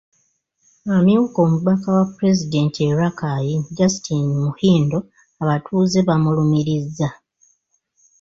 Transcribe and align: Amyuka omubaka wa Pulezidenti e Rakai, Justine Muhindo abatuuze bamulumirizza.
Amyuka 0.95 1.37
omubaka 1.45 1.87
wa 1.97 2.05
Pulezidenti 2.15 2.79
e 2.89 2.91
Rakai, 2.99 3.53
Justine 3.77 4.31
Muhindo 4.43 4.97
abatuuze 5.41 5.99
bamulumirizza. 6.07 7.07